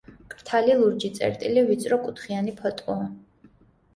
[0.19, 3.05] მკრთალი ლურჯი წერტილი ვიწრო კუთხიანი ფოტოა.